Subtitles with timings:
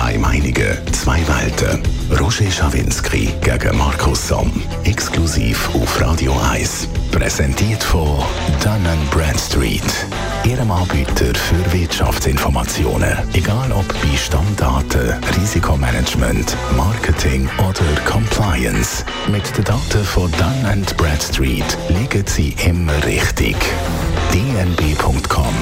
[0.00, 1.82] zwei Meinungen, zwei Welten.
[2.18, 4.50] Roger Schawinski gegen Markus Somm.
[4.84, 6.88] Exklusiv auf Radio 1.
[7.12, 8.24] Präsentiert von
[8.64, 9.82] Dun Bradstreet.
[10.44, 13.18] Ihrem Anbieter für Wirtschaftsinformationen.
[13.34, 19.04] Egal ob bei Stammdaten, Risikomanagement, Marketing oder Compliance.
[19.30, 23.56] Mit den Daten von Dun Bradstreet liegen Sie immer richtig.
[24.32, 25.60] dnb.com/ch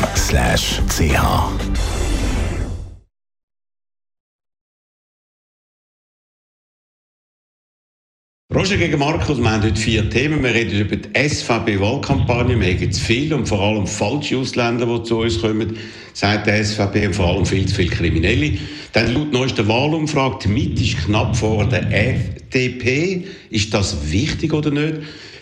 [8.54, 10.42] Roger gegen Markus, wir haben heute vier Themen.
[10.42, 12.58] Wir reden über die SVP-Wahlkampagne.
[12.58, 15.76] Wir haben zu viele und vor allem falsche Ausländer, die zu uns kommen,
[16.14, 18.56] sagt die SVP, und vor allem viel zu viele Kriminelle.
[18.94, 23.26] Dann laut neuester Wahlumfrage, die Mitte ist knapp vor der FDP.
[23.50, 24.94] Ist das wichtig oder nicht?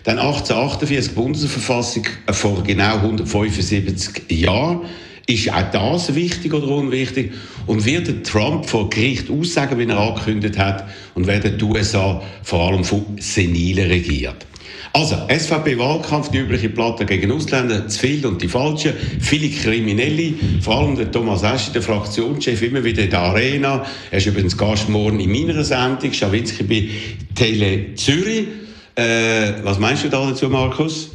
[0.03, 4.81] Dann 1848 Bundesverfassung vor genau 175 Jahren.
[5.29, 7.33] Ist auch das wichtig oder unwichtig?
[7.65, 12.23] Und wird der Trump vor Gericht aussagen, wie er angekündigt hat, und werden die USA
[12.43, 14.45] vor allem von Senilen regiert?
[14.93, 20.77] Also, SVP-Wahlkampf, die übliche Platte gegen Ausländer, zu viel und die falschen, viele Kriminelle, vor
[20.77, 23.85] allem der Thomas Eschi, der Fraktionschef, immer wieder in der Arena.
[24.09, 26.89] Er ist übrigens Gast morgen in meiner Sendung, Schawinski bei
[27.35, 28.47] Tele Zürich.
[28.95, 31.11] Äh, was meinst du da dazu, Markus?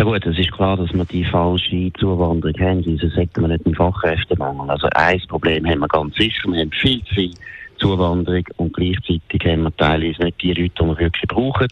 [0.00, 3.66] Ja gut, es ist klar, dass wir die falsche Zuwanderung haben, sonst hätten wir nicht
[3.66, 4.70] einen Fachkräftemangel.
[4.70, 7.34] Also ein Problem haben wir ganz sicher, wir haben viel zu viel
[7.76, 11.68] Zuwanderung und gleichzeitig haben wir teilweise nicht die Leute, die wir wirklich brauchen.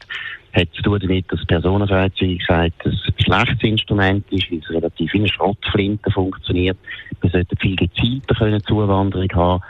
[0.52, 5.28] Hat zu tun damit, dass Personenfreizügigkeit ein schlechtes Instrument ist, weil es relativ wie eine
[5.28, 6.76] Schrottflinte funktioniert.
[7.22, 8.34] Wir sollten viel gezielter
[8.66, 9.62] Zuwanderung haben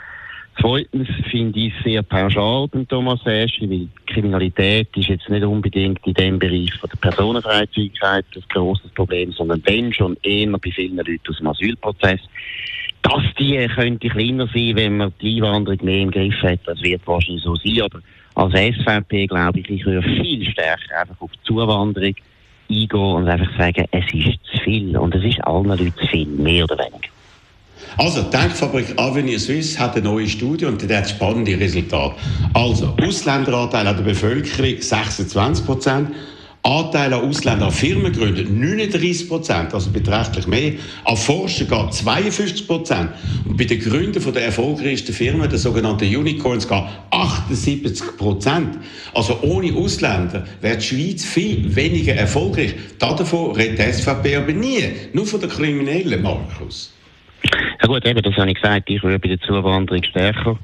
[0.59, 6.05] Zweitens finde ich es sehr pauschal beim Thomas Eschi, weil Kriminalität ist jetzt nicht unbedingt
[6.05, 10.97] in dem Bereich von der Personenfreizügigkeit das große Problem, sondern wenn schon eher bei vielen
[10.97, 12.19] Leuten aus dem Asylprozess.
[13.03, 17.07] Dass die könnte kleiner sein, wenn man die Einwanderung mehr im Griff hat, das wird
[17.07, 18.01] wahrscheinlich so sein, aber
[18.35, 22.15] als SVP glaube ich, ich würde viel stärker einfach auf die Zuwanderung
[22.69, 26.27] eingehen und einfach sagen, es ist zu viel und es ist allen Leuten zu viel,
[26.27, 27.09] mehr oder weniger.
[27.97, 32.15] Also, die Denkfabrik Avenir Suisse hat eine neue Studie und die hat spannende Resultate.
[32.53, 36.09] Also, Ausländeranteil an der Bevölkerung 26 Prozent.
[36.61, 40.73] Anteil an Ausländern an Firmengründen 39 Prozent, also beträchtlich mehr.
[41.05, 43.11] An Forscher geht 52 Prozent.
[43.47, 48.77] Und bei den Gründern der erfolgreichsten Firmen, den sogenannten Unicorns, geht 78 Prozent.
[49.13, 52.75] Also ohne Ausländer wäre die Schweiz viel weniger erfolgreich.
[52.99, 54.83] Davon redet die SVP aber nie.
[55.13, 56.91] Nur von den Kriminellen, Markus.
[57.89, 60.59] Gut, eben, das habe ich gesagt, ich würde bei der Zuwanderung stärker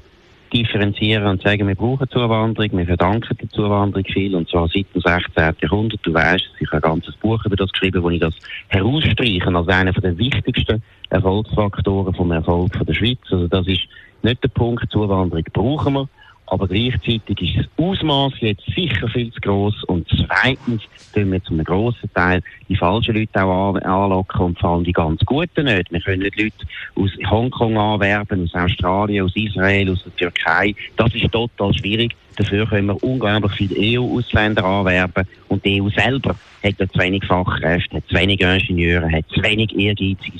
[0.52, 5.02] differenzieren und sagen, wir brauchen Zuwanderung, wir verdanken der Zuwanderung viel, und zwar seit dem
[5.02, 5.56] 16.
[5.60, 5.98] Jahrhundert.
[6.04, 8.32] Du weißt, ich habe ein ganzes Buch über das geschrieben, wo ich das
[8.68, 13.18] herausstreiche als einer der wichtigsten Erfolgsfaktoren vom Erfolg der Schweiz.
[13.28, 13.82] Also das ist
[14.22, 16.08] nicht der Punkt, Zuwanderung brauchen wir,
[16.46, 21.54] aber gleichzeitig ist das Ausmaß jetzt sicher viel zu groß und zweitens tun wir zu
[21.54, 25.90] einem grossen Teil die falschen Leute auch anlocken und vor allem die ganz Guten nicht.
[25.90, 30.74] Wir können nicht Leute aus Hongkong anwerben, aus Australien, aus Israel, aus der Türkei.
[30.96, 32.14] Das ist total schwierig.
[32.36, 37.96] Dafür können wir unglaublich viele EU-Ausländer anwerben und die EU selber hat zu wenig Fachkräfte,
[37.96, 40.38] hat zu wenig Ingenieure, hat zu wenig ehrgeizige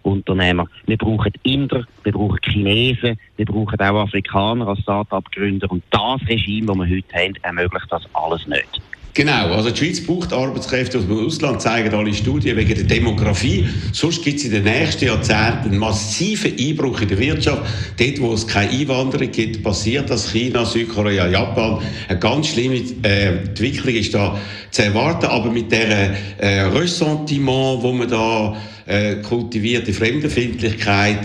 [0.00, 0.66] Start-up-Unternehmer.
[0.86, 6.66] Wir brauchen Inder, wir brauchen Chinesen, wir brauchen auch Afrikaner als Start-up-Gründer und das Regime,
[6.66, 8.80] das wir heute haben, ermöglicht das alles nicht.
[9.12, 13.66] Genau, also die Schweiz braucht Arbeitskräfte aus dem Ausland, zeigen alle Studien wegen der Demografie.
[13.92, 17.62] Sonst gibt es in den nächsten Jahrzehnten einen massiven Einbruch in der Wirtschaft.
[17.98, 20.30] Dort, wo es keine Einwanderung gibt, passiert das.
[20.30, 21.80] China, Südkorea, Japan.
[22.08, 24.38] Eine ganz schlimme äh, Entwicklung ist da
[24.70, 28.56] zu erwarten, aber mit der äh, Ressentiment, wo man da
[28.86, 31.20] äh, kultivierte Fremdenfindlichkeit,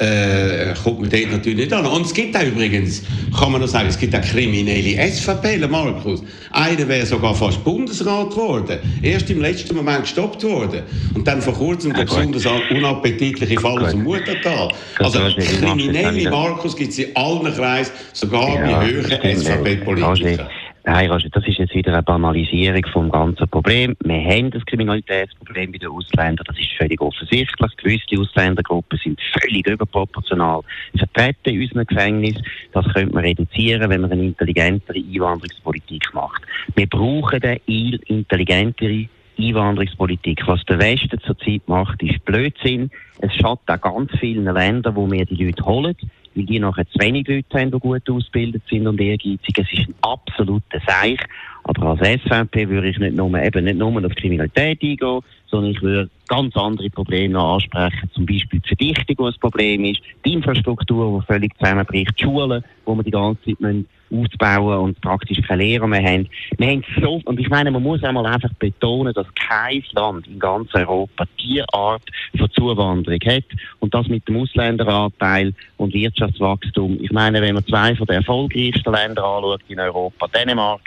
[0.00, 1.84] äh, kommt man dort natürlich nicht an.
[1.86, 3.02] Und es gibt auch übrigens,
[3.38, 6.22] kann man noch sagen, es gibt auch kriminelle SVP, Markus.
[6.50, 8.78] Einer wäre sogar fast Bundesrat geworden.
[9.02, 10.82] Erst im letzten Moment gestoppt worden.
[11.14, 14.72] Und dann vor kurzem der besonders unappetitliche Fall aus dem Muttertal.
[14.98, 20.48] Also kriminelle Markus gibt es in allen Kreisen, sogar ja, bei höheren SVP-Politikern.
[20.92, 23.96] Nein, Roger, das ist jetzt wieder eine Banalisierung vom ganzen Problem.
[24.02, 27.76] Wir haben das Kriminalitätsproblem bei den Ausländern, das ist völlig offensichtlich.
[27.76, 30.62] Gewisse Ausländergruppen sind völlig überproportional
[30.98, 32.34] vertreten in unserem Gefängnis.
[32.72, 36.42] Das könnte man reduzieren, wenn man eine intelligentere Einwanderungspolitik macht.
[36.74, 39.08] Wir brauchen eine intelligentere
[39.38, 40.42] Einwanderungspolitik.
[40.48, 42.90] Was der Westen zurzeit macht, ist Blödsinn.
[43.20, 45.94] Es schadet auch ganz vielen Ländern, wo wir die Leute holen,
[46.34, 49.56] weil die nachher zu wenig Leute haben, die gut ausgebildet sind und ehrgeizig.
[49.56, 51.18] Es ist ein absoluter Seich.
[51.64, 55.82] Aber als SVP würde ich nicht nur, eben nicht nur auf Kriminalität eingehen, sondern ich
[55.82, 58.10] würde ganz andere Probleme noch ansprechen.
[58.14, 62.64] Zum Beispiel die Verdichtung, was das Problem ist, die Infrastruktur, die völlig zusammenbricht, die Schulen,
[62.84, 66.28] wo wir die ganze Zeit müssen aufzubauen und praktisch keine Lehrer mehr haben.
[66.58, 70.38] Wir haben so, und ich meine, man muss einmal einfach betonen, dass kein Land in
[70.38, 72.02] ganz Europa diese Art
[72.36, 73.44] von Zuwanderung hat
[73.78, 76.98] und das mit dem Ausländeranteil und Wirtschaftswachstum.
[77.00, 80.82] Ich meine, wenn man zwei von den erfolgreichsten Ländern anschaut in Europa, Dänemark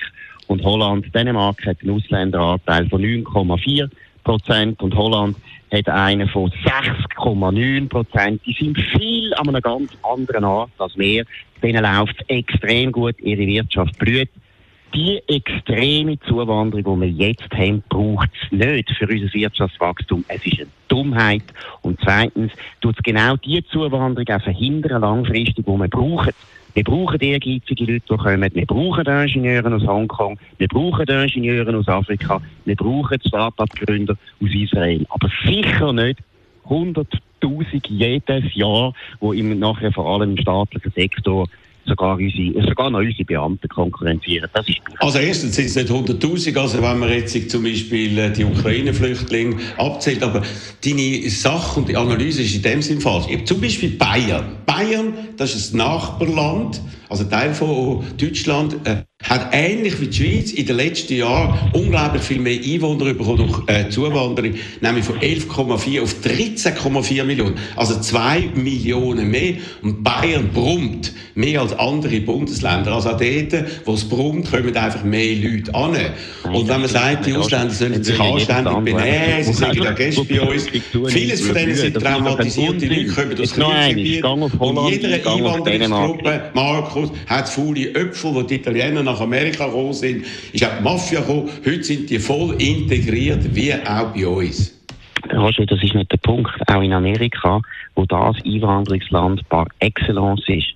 [0.47, 3.89] und Holland, Dänemark hat einen Ausländeranteil von 9,4
[4.23, 5.37] Prozent und Holland
[5.71, 8.41] hat einen von 6,9 Prozent.
[8.45, 11.25] Die sind viel an einer ganz anderen Art als wir.
[11.61, 14.29] Denen läuft extrem gut, ihre Wirtschaft blüht.
[14.93, 20.23] Die extreme Zuwanderung, die wir jetzt haben, braucht es nicht für unser Wirtschaftswachstum.
[20.27, 21.43] Es ist eine Dummheit.
[21.81, 26.33] Und zweitens tut es genau die Zuwanderung auch verhindern, langfristig, die wir brauchen
[26.73, 28.51] wir brauchen ehrgeizige Leute, die kommen.
[28.53, 30.39] Wir brauchen Ingenieure aus Hongkong.
[30.57, 32.41] Wir brauchen Ingenieure aus Afrika.
[32.65, 35.05] Wir brauchen Start-up-Gründer aus Israel.
[35.09, 36.19] Aber sicher nicht
[36.67, 41.47] 100.000 jedes Jahr, im, nachher vor allem im staatlichen Sektor
[41.85, 44.49] sogar, unsere, sogar noch unsere Beamten konkurrenzieren.
[44.53, 48.31] Das ist also erstens sind es nicht 100'000, also wenn man jetzt zum Beispiel äh,
[48.31, 50.43] die Ukraine-Flüchtlinge abzählt, aber
[50.83, 53.27] deine Sache und die Analyse ist in dem Sinn falsch.
[53.45, 54.57] Zum Beispiel Bayern.
[54.65, 60.51] Bayern, das ist ein Nachbarland, also Teil von Deutschland, äh, hat ähnlich wie die Schweiz
[60.51, 66.01] in den letzten Jahren unglaublich viel mehr Einwohner bekommen durch äh, Zuwanderung, nämlich von 11,4
[66.01, 67.55] auf 13,4 Millionen.
[67.75, 69.55] Also zwei Millionen mehr.
[69.81, 72.93] Und Bayern brummt mehr als andere Bundesländer.
[72.93, 75.95] Also auch dort, wo es brummt, kommen einfach mehr Leute an.
[76.51, 80.41] Und wenn man sagt, die Ausländer sollen sich anständig benehmen, sie sagen ja Gäste bei
[80.41, 80.67] uns,
[81.11, 84.25] vieles von denen sind traumatisierte Leute, kommen aus Kriegsgebieten.
[84.59, 90.65] Und jeder Einwanderungsgruppe, Markus, hat faule Äpfel, die die Italiener nach Amerika gekommen sind, ist
[90.65, 91.49] auch die Mafia gekommen.
[91.65, 94.79] Heute sind die voll integriert, wie auch bei uns.
[95.31, 96.51] Roger, das ist nicht der Punkt.
[96.67, 97.61] Auch in Amerika,
[97.95, 100.67] wo das Einwanderungsland par excellence ist,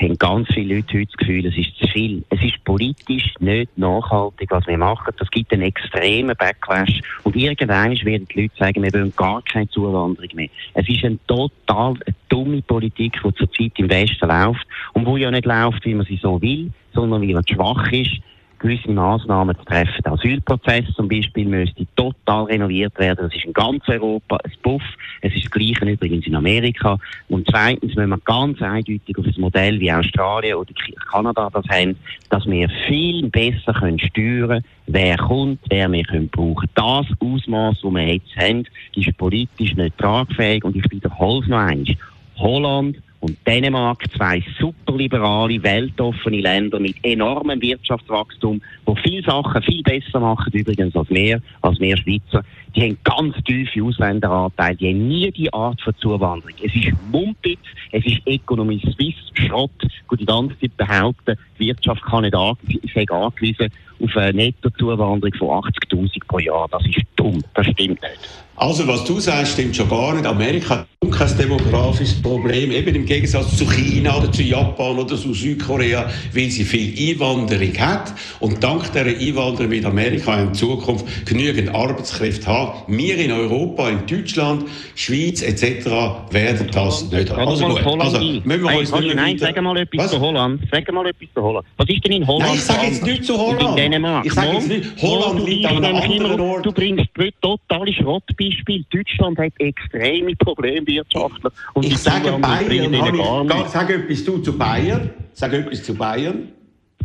[0.00, 2.24] haben ganz viele Leute heute das Gefühl, es ist zu viel.
[2.30, 5.14] Es ist politisch nicht nachhaltig, was wir machen.
[5.18, 7.00] Das gibt einen extremen Backlash.
[7.22, 10.48] Und irgendwann werden die Leute sagen, wir wollen gar keine Zuwanderung mehr.
[10.74, 11.94] Es ist eine total
[12.28, 14.66] dumme Politik, die zurzeit im Westen läuft.
[14.94, 18.20] Und wo ja nicht läuft, wie man sie so will, sondern wie man schwach ist
[18.64, 20.02] gewisse Massnahmen zu treffen.
[20.04, 23.26] Der Asylprozess zum Beispiel müsste total renoviert werden.
[23.28, 24.82] Das ist in ganz Europa ein Puff.
[25.20, 26.98] Es ist das Gleiche übrigens in Amerika.
[27.28, 30.72] Und zweitens müssen wir ganz eindeutig auf ein Modell wie Australien oder
[31.10, 31.96] Kanada das haben,
[32.30, 36.68] dass wir viel besser können steuern wer kommt, wer wir können brauchen.
[36.74, 38.64] Das Ausmaß, das wir jetzt haben,
[38.96, 40.64] ist politisch nicht tragfähig.
[40.64, 41.96] Und ich wiederhole es noch einmal.
[42.36, 50.20] Holland und Dänemark, zwei superliberale, weltoffene Länder mit enormem Wirtschaftswachstum, die viele Sachen viel besser
[50.20, 52.44] machen, übrigens als wir, als wir Schweizer.
[52.76, 56.54] Die haben ganz tiefe Ausländeranteile, die haben nie die Art von Zuwanderung.
[56.62, 62.02] Es ist Mumpitz, es ist Economy Swiss, Schrott, die die ganze Zeit behaupten, die Wirtschaft
[62.02, 66.68] kann nicht angewiesen auf eine Nettozuwanderung von 80'000 pro Jahr.
[66.70, 68.44] Das ist dumm, das stimmt nicht.
[68.56, 70.26] Also was du sagst, stimmt schon gar nicht.
[70.26, 75.34] Amerika hat kein demografisches Problem, eben im Gegensatz zu China oder zu Japan oder zu
[75.34, 78.14] Südkorea, weil sie viel Einwanderung hat.
[78.38, 82.96] Und dank dieser Einwanderung wird Amerika in Zukunft genügend Arbeitskräfte haben.
[82.96, 85.86] Wir in Europa, in Deutschland, Schweiz etc.
[86.30, 87.48] werden das nicht haben.
[87.48, 90.10] Also gut, also müssen wir uns nicht Nein, sag mal etwas Was?
[90.12, 90.60] zu Holland.
[90.70, 91.66] Sag mal etwas zu Holland.
[91.76, 92.50] Was ist denn in Holland?
[92.50, 93.76] Nein, ich sage jetzt nichts zu Holland.
[93.90, 94.26] Dänemark.
[94.26, 96.66] Ich sage jetzt nicht, Holland liegt an einem anderen Ort.
[96.66, 97.06] Du bringst
[97.40, 98.84] totale Schrottbeispiele.
[98.90, 101.52] Deutschland hat extreme Probleme wirtschaftlich.
[101.74, 105.10] Und ich sage Bayern, ich, sag etwas du zu Bayern.
[105.32, 106.48] Sag etwas zu Bayern.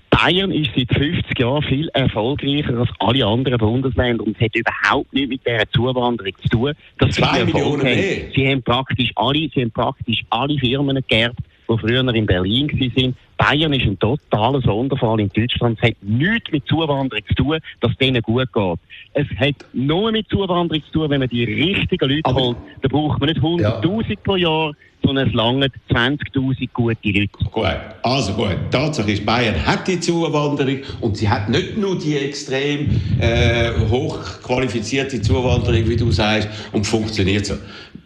[0.10, 5.30] Bayern ist seit 50 Jahren viel erfolgreicher als alle anderen Bundesländer und hat überhaupt nichts
[5.30, 6.74] mit dieser Zuwanderung zu tun.
[6.98, 8.32] Dass Zwei Millionen mehr.
[8.36, 13.16] Sie haben praktisch alle, sie haben praktisch alle Firmen geerbt, die früher in Berlin waren.
[13.38, 15.80] Bayern ist ein totaler Sonderfall in Deutschland.
[15.82, 18.80] Es hat nichts mit Zuwanderung zu tun, dass es denen gut geht.
[19.14, 22.58] Es hat nur mit Zuwanderung zu tun, wenn man die richtigen Leute Aber holt.
[22.82, 24.16] Da braucht man nicht 100.000 ja.
[24.24, 24.74] pro Jahr,
[25.04, 27.30] sondern es langen 20.000 gute Leute.
[27.52, 27.66] Gut,
[28.04, 28.58] also gut.
[28.72, 35.22] Tatsache ist, Bayern hat die Zuwanderung und sie hat nicht nur die extrem äh, hochqualifizierte
[35.22, 37.56] Zuwanderung, wie du sagst, und funktioniert so.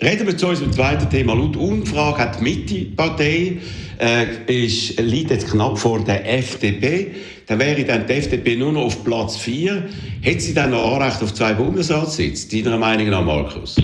[0.04, 1.34] Reden wir zu unserem zweiten Thema.
[1.34, 3.58] Laut Umfrage hat die Mitte-Partei
[4.02, 7.12] äh, ist, liegt jetzt knapp vor der FDP.
[7.48, 9.82] Dann wäre dann die FDP nur noch auf Platz 4.
[10.22, 12.64] Hätte sie dann noch Anrecht auf zwei Bundesratssitze?
[12.64, 13.78] Deiner Meinung nach, Markus?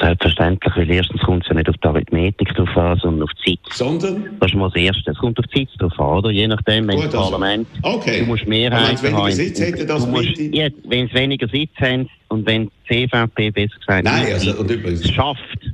[0.00, 3.56] Selbstverständlich, weil erstens kommt es ja nicht auf die Arithmetik drauf an, sondern auf die
[3.62, 3.72] Zeit.
[3.72, 4.36] Sondern?
[4.40, 5.10] Das ist mal das Erste.
[5.12, 6.30] Es kommt auf die Zeit drauf an, oder?
[6.30, 7.68] Je nachdem, wenn Gut, das also- Parlament...
[7.82, 8.20] Okay.
[8.20, 9.02] Du musst Mehrheit haben.
[9.02, 10.08] Wenn es weniger Sitz hätte, das
[10.52, 15.08] ja, Wenn es weniger Sitz haben und wenn die CVP, besser gesagt, Nein, also, übrigens.
[15.10, 15.70] schafft,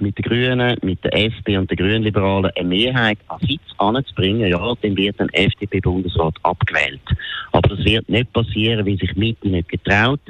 [0.00, 4.74] mit den Grünen, mit der SP und den Grünliberalen eine Mehrheit an Sitz anzubringen, ja,
[4.82, 7.00] dann wird ein FDP-Bundesrat abgewählt.
[7.52, 10.20] Aber das wird nicht passieren, weil sich Mitte nicht getraut,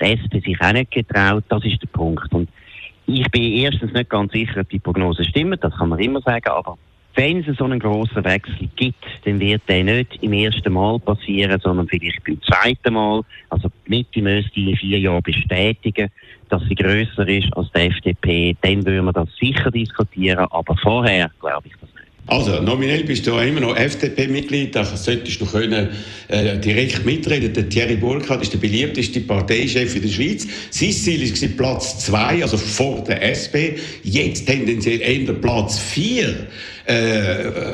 [0.00, 2.32] die SP sich auch nicht getraut, das ist der Punkt.
[2.32, 2.48] Und
[3.06, 6.48] ich bin erstens nicht ganz sicher, ob die Prognose stimmt, das kann man immer sagen,
[6.48, 6.78] aber
[7.16, 11.58] wenn es so einen grossen Wechsel gibt, dann wird der nicht im ersten Mal passieren,
[11.60, 13.22] sondern vielleicht beim zweiten Mal.
[13.48, 16.10] Also die Mitte müsste in vier Jahren bestätigen,
[16.50, 18.56] dass sie grösser ist als die FDP.
[18.60, 21.95] Dann würden wir das sicher diskutieren, aber vorher glaube ich das.
[22.28, 25.90] Also, nominell bist du immer noch FDP-Mitglied, da solltest du können,
[26.26, 27.52] äh, direkt mitreden.
[27.52, 30.44] Der Thierry Burkhardt ist der beliebteste Parteichef in der Schweiz.
[30.70, 33.78] Sein Ziel war Platz 2, also vor der SP.
[34.02, 36.48] Jetzt tendenziell eher Platz 4.
[36.86, 36.94] Äh,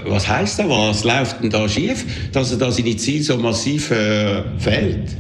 [0.04, 0.68] was heisst das?
[0.68, 5.16] Was läuft denn da schief, dass er da seine Ziele so massiv äh, fehlt?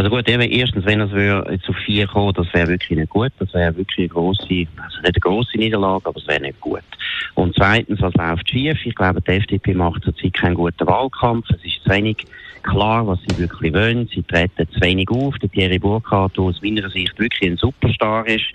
[0.00, 3.32] Also gut, eben erstens, wenn es zu vier kommen, das wäre wirklich nicht gut.
[3.38, 6.80] Das wäre wirklich eine grosse, also nicht eine grosse Niederlage, aber es wäre nicht gut.
[7.34, 8.78] Und zweitens, was läuft schief?
[8.86, 11.50] Ich glaube, die FDP macht zurzeit keinen guten Wahlkampf.
[11.50, 12.16] Es ist zu wenig
[12.62, 14.08] klar, was sie wirklich wollen.
[14.08, 15.34] Sie treten zu wenig auf.
[15.36, 18.46] Der Thierry Burkhardt, der aus meiner Sicht wirklich ein Superstar ist,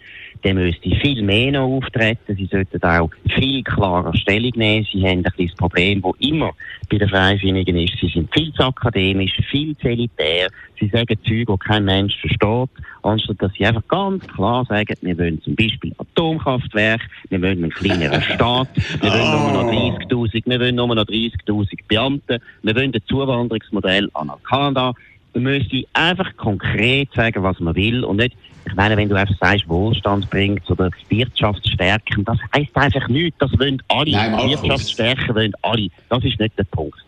[0.43, 2.35] der müsste viel mehr noch auftreten.
[2.35, 4.87] Sie sollten auch viel klarer Stellung nehmen.
[4.91, 6.51] Sie haben ein bisschen das Problem, das immer
[6.89, 7.93] bei den Freisinnigen ist.
[7.99, 10.49] Sie sind viel zu akademisch, viel zu elitär.
[10.79, 12.69] Sie sagen Zeug, die kein Mensch versteht,
[13.03, 17.69] anstatt dass sie einfach ganz klar sagen, wir wollen zum Beispiel Atomkraftwerk, wir wollen einen
[17.71, 18.69] kleineren Staat,
[19.01, 24.09] wir wollen nur noch 30.000, wir wollen nur noch 30.000 Beamte, wir wollen ein Zuwanderungsmodell
[24.13, 24.93] an Kanada.
[25.33, 28.35] Man müsste einfach konkret sagen, was man will und nicht
[28.65, 33.37] ich meine, wenn du einfach sagst, Wohlstand bringt oder Wirtschaft stärken, das heisst einfach nichts.
[33.39, 34.11] Das wollen alle.
[34.11, 35.87] Nein, Wirtschaft stärken wollen alle.
[36.09, 37.04] Das ist nicht der Punkt.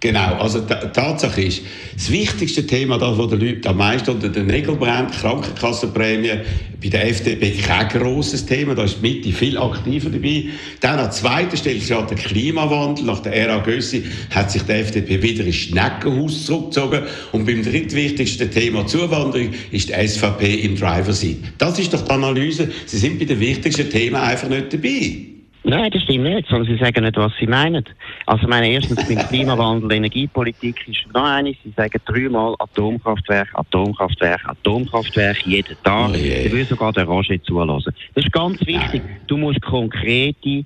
[0.00, 1.62] Genau, also Tatsache ist,
[1.94, 6.40] das wichtigste Thema, das, wo den Leuten am meisten unter den Nägeln brennt, Krankenkassenprämie,
[6.80, 10.44] bei der FDP kein grosses Thema, da ist die Mitte viel aktiver dabei.
[10.80, 13.06] Dann an zweiter Stelle steht der Klimawandel.
[13.06, 17.02] Nach der Ära Gössi hat sich die FDP wieder ins Schneckenhaus zurückgezogen.
[17.32, 21.38] Und beim drittwichtigsten Thema Zuwanderung ist die SVP im Driver-Seat.
[21.58, 22.70] Das ist doch die Analyse.
[22.86, 25.27] Sie sind bei den wichtigsten Themen einfach nicht dabei.
[25.68, 27.84] Nein, das stimmt nicht, sondern sie sagen nicht, was sie meinen.
[28.24, 35.44] Also, meine, erstens beim Klimawandel, Energiepolitik ist noch eines, sie sagen dreimal Atomkraftwerk, Atomkraftwerk, Atomkraftwerk,
[35.44, 36.10] jeden Tag.
[36.10, 37.92] Oh sie will sogar den Roger zulassen.
[38.14, 39.02] Das ist ganz wichtig.
[39.26, 40.64] Du musst konkrete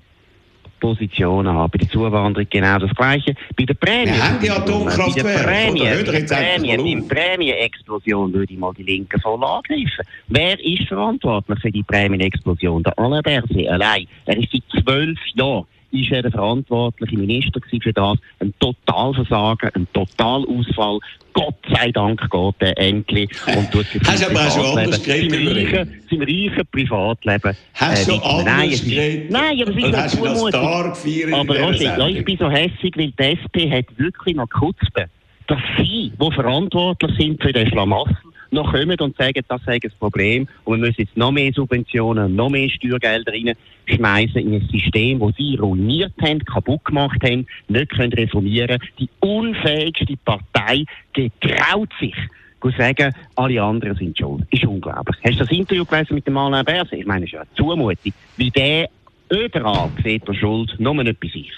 [0.83, 1.71] Positionen haben.
[1.71, 3.33] Bei der Zuwanderung genau das Gleiche.
[3.57, 4.11] Bei der Prämie.
[4.11, 5.23] Wir haben die Atomkraftwerke.
[5.23, 10.05] Bei der Prämie, bei der Prämie, Prämieexplosion würde ich mal die Linken voll angreifen.
[10.27, 12.83] Wer ist verantwortlich für die Prämienexplosion?
[12.83, 14.07] Der Alain Berset allein.
[14.25, 18.17] Er ist seit zwölf Jahren ist er der verantwortliche Minister für das.
[18.39, 20.99] Ein Totalversagen, ein Totalausfall.
[21.33, 25.39] Gott sei Dank geht er endlich und tut sich Hast aber auch schon anders geredet
[25.39, 26.01] über ihn?
[26.09, 27.57] Sein reichen Privatleben.
[27.73, 29.31] Hast du äh, schon anders geredet?
[29.31, 32.49] Nein, aber es ist hast du als Star gefeiert Aber Roger, ja, ich bin so
[32.49, 35.05] hässlich, weil die SP hat wirklich noch Kutzbe,
[35.47, 38.15] dass sie, die verantwortlich sind für den Schlamassel,
[38.53, 42.35] noch kommen und sagen, das sei das Problem und wir müssen jetzt noch mehr Subventionen,
[42.35, 47.89] noch mehr Steuergelder reinschmeißen in ein System, das sie ruiniert haben, kaputt gemacht haben, nicht
[47.91, 52.15] können reformieren Die unfähigste Partei getraut sich,
[52.61, 54.45] zu sagen, alle anderen sind schuld.
[54.51, 55.17] Ist unglaublich.
[55.23, 56.99] Hast du das Interview gelesen mit dem Alain Berset?
[56.99, 58.13] Ich meine, es ist ja eine Zumutung.
[58.37, 58.89] Wie der
[59.29, 61.51] überall sieht er Schuld, nur nicht bei sich.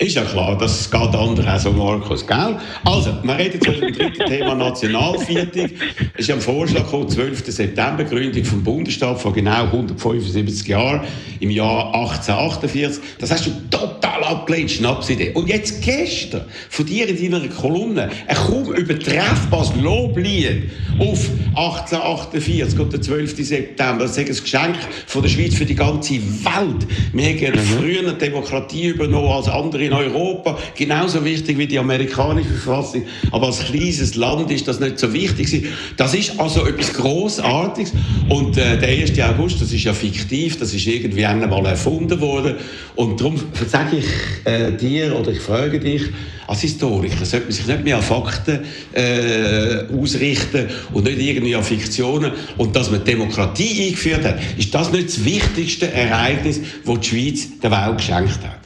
[0.00, 2.56] Ist ja klar, das geht anderen auch so, Markus, gell?
[2.84, 5.72] Also, wir reden jetzt über das dritte Thema Nationalviertel.
[6.14, 7.44] Es ist ja ein Vorschlag gekommen, 12.
[7.46, 11.00] September, Gründung vom Bundesstaat vor genau 175 Jahren,
[11.40, 13.02] im Jahr 1848.
[13.18, 15.30] Das hast du total abgelehnt, Schnapsidee.
[15.34, 22.92] Und jetzt gestern, von dir in deiner Kolumne, ein kaum übertreffbares Loblied auf 1848 und
[22.92, 23.36] den 12.
[23.36, 24.04] September.
[24.04, 26.86] Das ist ein Geschenk von der Schweiz für die ganze Welt.
[27.12, 27.78] Wir haben mhm.
[27.78, 33.04] früher eine Demokratie übernommen als andere in Europa genauso wichtig wie die amerikanische Verfassung.
[33.30, 35.66] Aber als kleines Land ist das nicht so wichtig.
[35.96, 37.92] Das ist also etwas Großartiges.
[38.28, 39.18] Und äh, der 1.
[39.20, 42.56] August, das ist ja fiktiv, das ist irgendwie einmal erfunden worden.
[42.94, 43.36] Und darum
[43.68, 44.06] sage ich
[44.44, 46.02] äh, dir oder ich frage dich,
[46.46, 48.60] als Historiker sollte man sich nicht mehr an Fakten
[48.92, 52.32] äh, ausrichten und nicht irgendwie an Fiktionen.
[52.56, 57.60] Und dass man Demokratie eingeführt hat, ist das nicht das wichtigste Ereignis, das die Schweiz
[57.60, 58.58] der Welt geschenkt hat?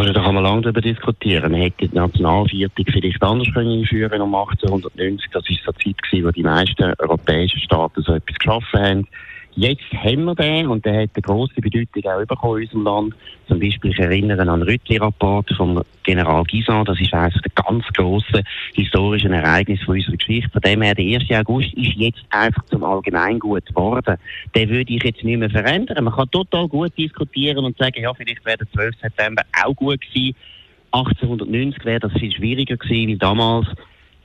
[0.00, 1.52] Also da kann man lange darüber diskutieren.
[1.52, 5.30] Man hätte die Nationalviertung vielleicht anders können einführen um 1890.
[5.30, 9.08] Das war so die Zeit, gewesen, wo die meisten europäischen Staaten so etwas geschaffen haben.
[9.56, 13.14] Jetzt haben wir den und der hat eine grosse Bedeutung auch bekommen in unserem Land.
[13.48, 16.84] Zum Beispiel, ich erinnere an den Rüttli-Rapport vom General Gisan.
[16.84, 20.50] Das ist eines der ganz grossen historischen Ereignisse von unserer Geschichte.
[20.50, 21.30] Von dem her, der 1.
[21.32, 24.16] August ist jetzt einfach zum Allgemeingut geworden.
[24.54, 26.04] Den würde ich jetzt nicht mehr verändern.
[26.04, 28.94] Man kann total gut diskutieren und sagen, ja, vielleicht wäre der 12.
[29.00, 30.36] September auch gut gewesen.
[30.92, 33.66] 1890 wäre das viel schwieriger gewesen, weil damals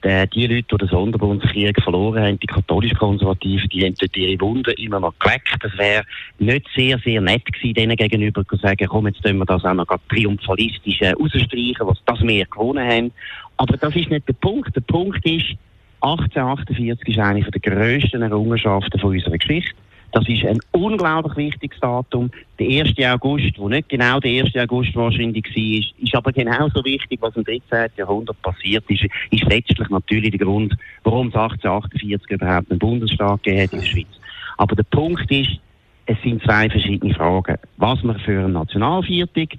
[0.06, 4.74] äh, die Leute, die den Sonderbundskrieg verloren haben, die katholisch-konservativen, die haben dort ihre Wunden
[4.78, 5.56] immer noch geleckt.
[5.62, 6.04] Das wäre
[6.40, 9.74] nicht sehr, sehr nett gewesen, denen gegenüber zu sagen, komm, jetzt tun wir das auch
[9.74, 13.12] noch triumphalistisch äh, rausstreichen, was das wir gewonnen haben.
[13.58, 14.76] Aber das ist nicht der Punkt.
[14.76, 15.56] Der Punkt ist,
[16.02, 19.76] 1848 ist eine der grössten Errungenschaften unserer Geschichte.
[20.16, 22.32] Das ist ein unglaublich wichtiges Datum.
[22.58, 22.98] Der 1.
[23.00, 24.56] August, wo nicht genau der 1.
[24.56, 27.90] August wahrscheinlich war, ist aber genauso wichtig, was im 13.
[27.98, 33.64] Jahrhundert passiert ist, ist letztlich natürlich der Grund, warum es 1848 überhaupt einen Bundesstaat gegeben
[33.64, 34.08] hat in der Schweiz.
[34.56, 35.60] Aber der Punkt ist,
[36.08, 37.58] es sind zwei verschiedene Fragen.
[37.78, 39.58] Was man für eine Nationalviertig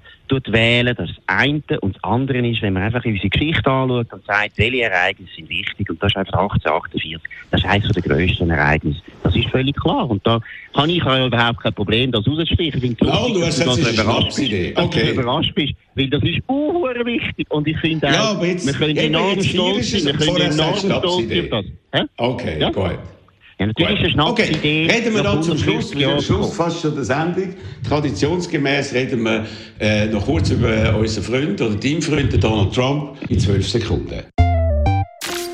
[0.51, 1.61] wählen, das eine.
[1.81, 5.49] Und das andere ist, wenn man einfach unsere Geschichte anschaut und sagt, welche Ereignisse sind
[5.49, 5.89] wichtig.
[5.89, 7.19] Und das ist einfach 1848.
[7.51, 9.01] Das ist eines der grössten Ereignisse.
[9.23, 10.09] Das ist völlig klar.
[10.09, 10.39] Und da
[10.73, 12.25] habe ich auch überhaupt kein Problem, das
[12.71, 14.73] finde no, du hast jetzt eine Schnapsidee.
[14.75, 15.11] Okay.
[15.11, 15.73] überrascht bist.
[15.95, 17.51] Weil das ist auch wichtig.
[17.51, 20.05] Und ich finde auch, ja, jetzt, wir können enorm stolz sein.
[20.05, 20.91] Wir können enorm stolz sein
[21.51, 22.05] auf das.
[22.17, 22.69] Okay, ja?
[22.69, 22.99] gut.
[23.59, 24.51] Ja, natürlich ist eine okay.
[24.51, 24.87] Idee.
[24.91, 27.55] Reden wir noch zum Schluss, zum Schluss fast schon der Sendung.
[27.87, 29.47] Traditionsgemäß reden wir
[29.79, 34.21] äh, noch kurz über unseren Freund oder Teamfreund Donald Trump in zwölf Sekunden.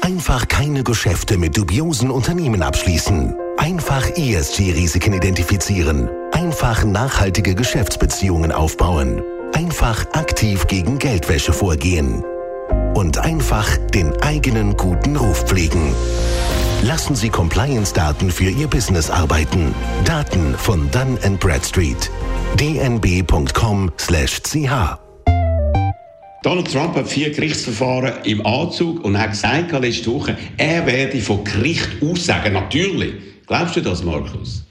[0.01, 3.35] Einfach keine Geschäfte mit dubiosen Unternehmen abschließen.
[3.57, 6.09] Einfach ESG-Risiken identifizieren.
[6.33, 9.23] Einfach nachhaltige Geschäftsbeziehungen aufbauen.
[9.53, 12.21] Einfach aktiv gegen Geldwäsche vorgehen.
[12.95, 15.93] Und einfach den eigenen guten Ruf pflegen.
[16.85, 19.73] Lassen Sie Compliance-Daten für Ihr Business arbeiten.
[20.03, 22.11] Daten von Dun Bradstreet.
[22.59, 23.47] dnb.com/ch
[26.43, 31.45] Donald Trump hat vier Gerichtsverfahren im Anzug und hat gesagt letzte Woche, er werde von
[31.45, 32.51] Gericht aussagen.
[32.51, 33.13] Natürlich.
[33.47, 34.67] Glaubst du das, Markus?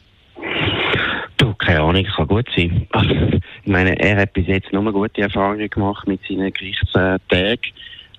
[1.39, 2.87] Du, keine Ahnung, kann gut sein.
[3.65, 7.59] ich meine, er hat bis jetzt nur gute Erfahrungen gemacht mit seinen Gerichtstagen.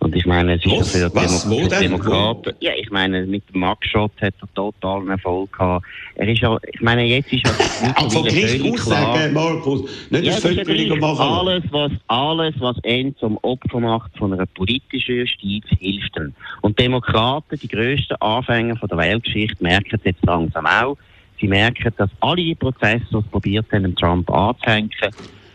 [0.03, 2.53] Und ich meine, es ist was, für, was, Demo für Demokraten.
[2.59, 5.85] Ja, ich meine, mit dem Mugshot hat er totalen Erfolg gehabt.
[6.15, 10.33] Er ist ja, ich meine, jetzt ist er Aber von Gericht aussagen, Markus, nicht ja,
[10.33, 11.21] das Völkerung machen.
[11.21, 16.33] Alles, was, alles, was ihn zum Opfer macht von einer politischen Justiz, hilft ihm.
[16.59, 20.97] Und Demokraten, die grössten Anfänger von der Weltgeschichte, merken es jetzt langsam auch.
[21.39, 24.91] Sie merken, dass alle Prozesse, die probiert haben, Trump anzuhängen,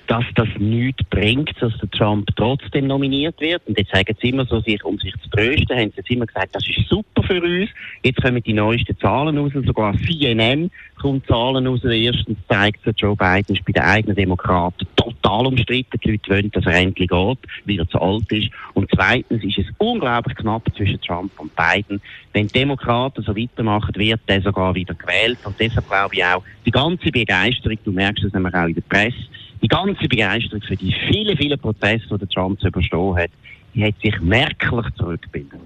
[0.09, 3.63] dass das nichts bringt, dass der Trump trotzdem nominiert wird.
[3.67, 6.25] Und jetzt sagen sie immer so, sich, um sich zu trösten, haben sie jetzt immer
[6.25, 7.69] gesagt, das ist super für uns.
[8.03, 11.85] Jetzt kommen die neuesten Zahlen raus, sogar CNN kommt Zahlen raus.
[11.85, 16.01] Erstens zeigt es, Joe Biden ist bei den eigenen Demokraten total umstritten.
[16.03, 18.49] Die Leute wollen, dass er endlich geht, weil er zu alt ist.
[18.73, 22.01] Und zweitens ist es unglaublich knapp zwischen Trump und Biden.
[22.33, 25.39] Wenn Demokraten so weitermachen, wird er sogar wieder gewählt.
[25.45, 28.83] Und deshalb glaube ich auch, die ganze Begeisterung, du merkst es nämlich auch in der
[28.83, 29.29] Presse,
[29.63, 33.31] die ganze Begeisterung für die vielen, vielen Prozesse, die der Trump zu überstehen hat,
[33.75, 35.61] die hat sich merklich zurückgebildet.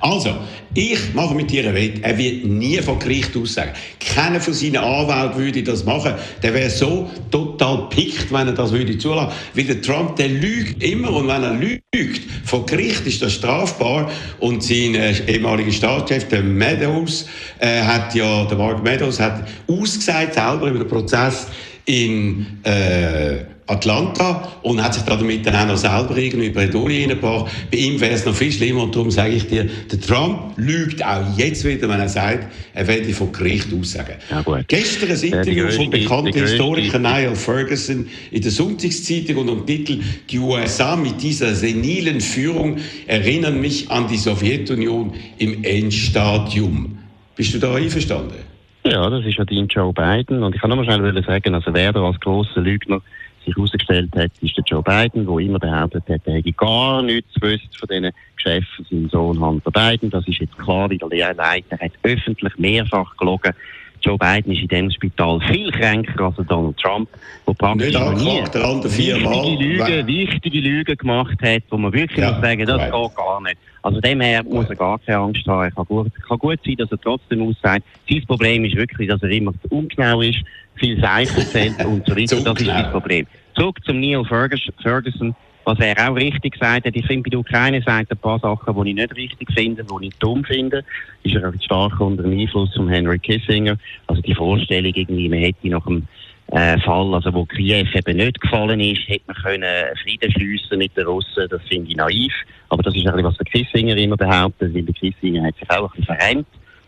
[0.00, 0.30] Also,
[0.74, 3.72] ich mache mit dir Wett, er wird nie von Gericht aussagen.
[3.98, 6.14] Keiner von seinen Anwälten würde das machen.
[6.42, 9.32] Der wäre so total pickt, wenn er das würde zulassen.
[9.54, 14.10] Weil der Trump, der lügt immer und wenn er lügt, vor Gericht ist das strafbar.
[14.38, 20.34] Und sein äh, ehemaliger Staatschef, der Meadows, äh, hat ja, der Mark Meadows, hat ausgesagt
[20.34, 21.48] selber über den Prozess,
[21.84, 27.52] in äh, Atlanta und hat sich damit dann auch noch selber irgendwie in Bredouille reingebracht.
[27.70, 31.04] Bei ihm wäre es noch viel schlimmer und darum sage ich dir, der Trump lügt
[31.04, 34.14] auch jetzt wieder, wenn er sagt, er werde von Gericht aussagen.
[34.30, 40.00] Ja, Gestern ein Interview vom bekannten Historiker Niall Ferguson in der Sonntagszeitung und dem Titel
[40.28, 46.98] Die USA mit dieser senilen Führung erinnern mich an die Sowjetunion im Endstadium.
[47.36, 48.52] Bist du da einverstanden?
[48.92, 50.42] Ja, das ist verdient Joe Biden.
[50.42, 53.00] Und ich kann nur mal schnell sagen, also wer da als grosser Lügner
[53.42, 57.32] sich herausgestellt hat, ist der Joe Biden, der immer behauptet hat, er hätte gar nichts
[57.40, 60.10] gewusst von diesen Geschäften seinem Sohn Hunter Biden.
[60.10, 63.54] Das ist jetzt klar, weil der Leiter hat öffentlich mehrfach gelogen.
[64.02, 67.08] Joe Biden ist in diesem Spital viel kränker als Donald Trump,
[67.46, 72.40] der praktisch noch nie wichtige Lügen, wichtige Lügen gemacht hat, wo man wirklich ja, muss
[72.40, 72.92] sagen, das right.
[72.92, 73.56] geht gar nicht.
[73.82, 75.68] Also dem her muss er gar keine Angst haben.
[75.68, 77.84] Es kann gut, kann gut sein, dass er trotzdem aussagt.
[78.08, 80.38] Sein Problem ist wirklich, dass er immer ungenau ist,
[80.76, 82.40] viel Seichen erzählt und so weiter.
[82.42, 83.26] das ist sein Problem.
[83.54, 85.34] Zurück zum Neil Ferguson.
[85.64, 88.74] Was er auch richtig gesagt hat, ich finde, bei der Ukraine sagt ein paar Sachen,
[88.82, 90.84] die ich nicht richtig finde, die ich dumm finde.
[91.22, 93.76] Ist er stark unter dem Einfluss von Henry Kissinger.
[94.08, 96.06] Also die Vorstellung, irgendwie, man hätte nach dem
[96.48, 99.64] äh, Fall, also wo Kiew eben nicht gefallen ist, hätte man können
[100.02, 101.46] Frieden schliessen mit den Russen.
[101.48, 102.32] Das finde ich naiv.
[102.68, 105.70] Aber das ist ein bisschen, was der Kissinger immer behauptet, weil der Kissinger hat sich
[105.70, 106.46] auch ein bisschen verrennt.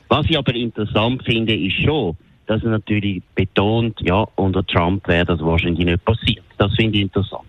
[0.08, 5.24] Was ich aber interessant finde, ist schon, dass er natürlich betont, ja, unter Trump wäre
[5.24, 6.44] das wahrscheinlich nicht passiert.
[6.58, 7.44] Das finde ich interessant.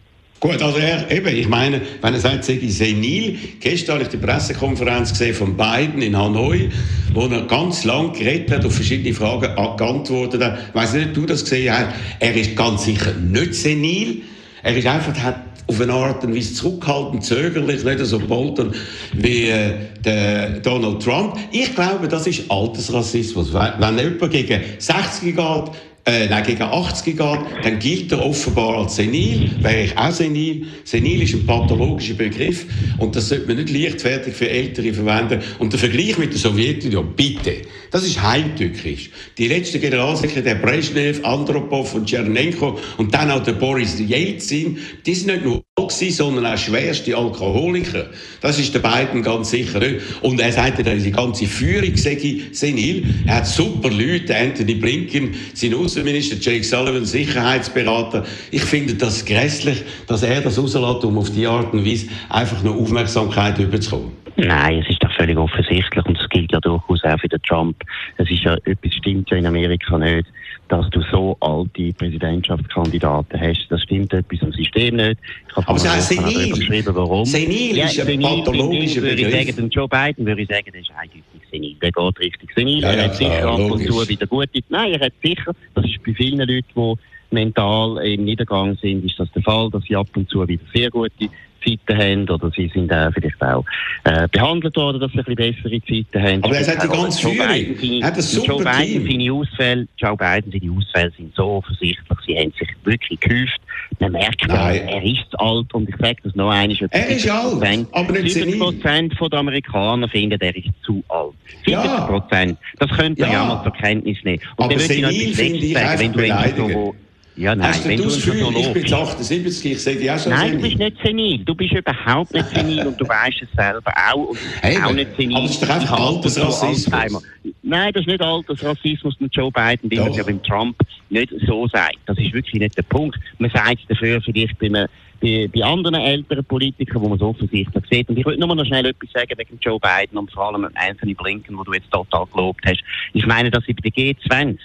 [0.45, 4.17] Gut, also er, eben, ich meine, wenn er sagt, sei senil, gestern habe ich die
[4.17, 6.69] Pressekonferenz gesehen von Biden in Hanoi,
[7.15, 10.60] wo er ganz lang geredet hat, auf verschiedene Fragen geantwortet hat.
[10.69, 11.95] Ich weiss nicht, ob du das gesehen hast.
[12.19, 14.21] Er ist ganz sicher nicht senil.
[14.62, 18.71] Er ist einfach, hat auf eine Art und Weise zurückhaltend, zögerlich, nicht so poltern
[19.13, 21.39] wie äh, der Donald Trump.
[21.51, 23.51] Ich glaube, das ist Altersrassismus.
[23.51, 25.71] Wenn jemand gegen 60 geht,
[26.05, 27.19] äh, nein, gegen 80 geht,
[27.63, 30.67] dann gilt er offenbar als senil, wäre ich auch senil.
[30.83, 32.67] Senil ist ein pathologischer Begriff
[32.99, 35.41] und das sollte man nicht leichtfertig für Ältere verwenden.
[35.57, 39.09] Und der Vergleich mit der Sowjetunion, bitte, das ist heimtückisch.
[39.37, 45.27] Die letzten Generalsekretär Brezhnev, Andropov und Tschernenko und dann auch der Boris Jelzin, die sind
[45.27, 48.05] nicht nur sondern auch schwerste Alkoholiker.
[48.39, 49.99] Das ist der beiden ganz sicher nicht.
[50.21, 53.03] Und er sagte, dass die ganze Führung sei senil.
[53.25, 58.23] Er hat super Leute, Anthony Blinken, sein Außenminister, Jake Sullivan, Sicherheitsberater.
[58.51, 62.63] Ich finde das grässlich, dass er das rauslässt, um auf die Art und Weise einfach
[62.63, 64.13] nur Aufmerksamkeit überzukommen.
[64.38, 67.75] Nein, es ist doch völlig offensichtlich und das gilt ja durchaus auch für den Trump.
[68.17, 70.27] Es ist ja, etwas stimmt ja in Amerika nicht,
[70.67, 73.67] dass du so alte Präsidentschaftskandidaten hast.
[73.69, 75.19] Das stimmt etwas im System nicht.
[75.47, 76.86] Ich habe Aber Sie haben senil.
[76.88, 77.25] Warum.
[77.25, 79.17] Senil ja, ist ein pathologischer Begriff.
[79.17, 81.75] Würde ich sagen, den Joe Biden würde ich sagen, der ist eindeutig senil.
[81.82, 82.82] Der geht richtig senil.
[82.82, 84.63] Ja, er hat sicher ab und zu wieder gute.
[84.69, 86.95] Nein, er hat sicher, das ist bei vielen Leuten, die
[87.32, 90.89] mental im Niedergang sind, ist das der Fall, dass sie ab und zu wieder sehr
[90.89, 91.30] gute
[91.65, 93.65] Zeiten haben oder sie sind auch vielleicht auch
[94.04, 96.43] äh, behandelt worden, dass sie ein bisschen bessere Zeiten haben.
[96.43, 98.04] Aber er hat die ganze Führung.
[98.04, 102.38] Hat ein super Joe Biden, Seine Ausfälle, Joe Biden, seine Ausfälle sind so offensichtlich, sie
[102.38, 103.60] haben sich wirklich gehäuft.
[103.99, 104.88] Man merkt, Nein.
[104.88, 106.78] er ist alt und ich sage das noch einmal.
[106.91, 111.34] Er ist alt, aber nicht 70 Prozent der Amerikaner finden, er ist zu alt.
[111.65, 112.58] 70 Prozent.
[112.80, 112.88] Ja.
[112.88, 113.41] Das könnte man ja.
[113.41, 114.41] ja mal zur Kenntnis nehmen.
[114.58, 116.95] Und aber senil finde ich sagen, wenn du so
[117.37, 120.55] ja, nein, Hast du das Gefühl, ich bin 78, ich sage ja schon Nein, senil.
[120.55, 121.37] du bist nicht senil.
[121.39, 124.29] Du bist überhaupt nicht senil und du weißt es selber auch.
[124.29, 125.35] Und hey, auch nicht senil.
[125.35, 127.23] Aber das ist doch einfach Altersrassismus.
[127.61, 130.77] Nein, das ist nicht Altersrassismus mit Joe Biden, wie man es ja beim Trump
[131.09, 131.97] nicht so sagt.
[132.05, 133.19] Das ist wirklich nicht der Punkt.
[133.37, 137.83] Man sagt es dafür vielleicht bei, bei, bei anderen älteren Politikern, wo man es offensichtlich
[137.91, 138.07] sieht.
[138.07, 141.13] Und ich würde nur noch schnell etwas sagen wegen Joe Biden und vor allem Anthony
[141.13, 142.81] Blinken, wo du jetzt total gelobt hast.
[143.11, 144.57] Ich meine, dass sie bei der G20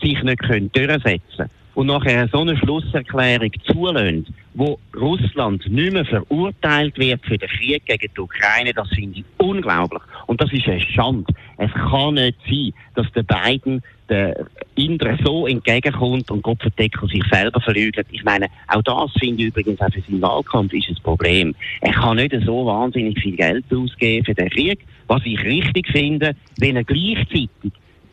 [0.00, 6.04] sich nicht können durchsetzen können und nachher so eine Schlusserklärung zulässt, wo Russland nicht mehr
[6.04, 10.02] verurteilt wird für den Krieg gegen die Ukraine, das finde ich unglaublich.
[10.26, 11.32] Und das ist eine Schande.
[11.56, 17.60] Es kann nicht sein, dass der Biden der Indre so entgegenkommt und Kopfendeckel sich selber
[17.60, 18.04] verlügt.
[18.10, 21.54] Ich meine, auch das finde ich übrigens auch für seinen Wahlkampf ist ein Problem.
[21.80, 26.34] Er kann nicht so wahnsinnig viel Geld ausgeben für den Krieg, was ich richtig finde,
[26.58, 27.48] wenn er gleichzeitig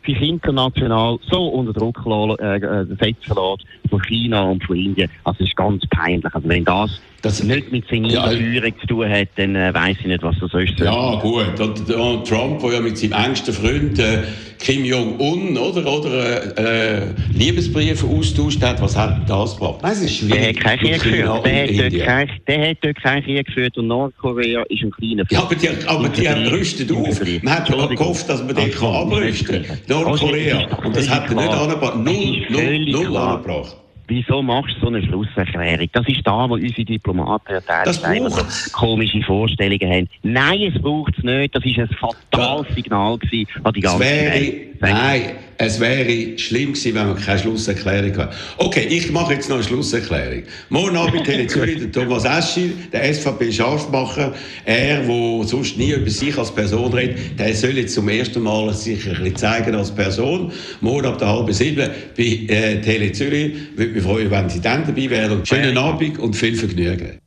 [0.04, 1.98] sich international so unter Druck
[2.40, 5.10] äh, äh, setzen lässt von China und von Indien.
[5.24, 6.34] Also es ist ganz peinlich.
[6.34, 9.96] Also wenn das, das nicht mit seiner ja, Führung zu tun hat, dann äh, weiß
[10.00, 10.78] ich nicht, was das ist.
[10.78, 14.22] Ja gut, und Donald Trump, der ja mit seinem engsten Freund äh,
[14.58, 19.80] Kim Jong-un oder, oder äh, Liebesbriefe austauscht hat, was hat das gebracht?
[19.82, 20.60] Nein, es ist schwierig.
[20.60, 21.46] Der hat keinen Krieg geführt.
[21.46, 25.24] Der hat, dort kein, der hat dort keinen Krieg geführt und Nordkorea ist ein kleiner
[25.30, 27.20] Ja, aber die, aber die haben rüstet auf.
[27.42, 29.78] Man hat gehofft, dass man den abrüsten kann.
[29.88, 30.66] Nordkorea.
[30.84, 31.96] Und das hat er nicht angebracht.
[31.96, 33.76] Null, null, null angebracht.
[34.10, 35.88] Wieso machst du so eine Schlusserklärung?
[35.92, 40.08] Das ist da, wo unsere Diplomaten ja teilweise komische Vorstellungen haben.
[40.24, 41.54] Nein, es braucht es nicht.
[41.54, 44.80] Das war ein fatales Signal gewesen an die ganze Welt.
[44.80, 45.22] Nein,
[45.58, 48.28] es wäre schlimm gewesen, wenn wir keine Schlusserklärung hätten.
[48.56, 50.44] Okay, ich mache jetzt noch eine Schlusserklärung.
[50.70, 54.32] Morgen Abend Tele Zürich, der Thomas Eschi, der SVP-Scharfmacher,
[54.64, 58.72] er, der sonst nie über sich als Person redet, der soll jetzt zum ersten Mal
[58.72, 60.50] sich ein bisschen zeigen als Person.
[60.80, 63.52] Morgen ab der halben sieben bei äh, Tele Zürich.
[63.76, 65.44] Würde mich freuen, wenn Sie dann dabei wären.
[65.44, 67.18] Schönen Abend und viel Vergnügen.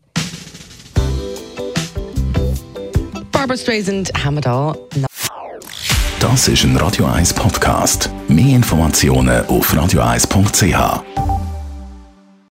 [3.31, 4.75] Barbara Streisand haben wir da.
[6.19, 8.09] Das ist ein Radio 1 Podcast.
[8.27, 11.32] Mehr Informationen auf radio1.ch.